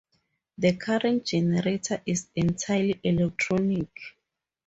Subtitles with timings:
[0.57, 3.91] The current generator is entirely electronic.